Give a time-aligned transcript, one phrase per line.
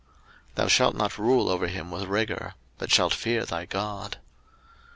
[0.55, 4.17] 03:025:043 Thou shalt not rule over him with rigour; but shalt fear thy God.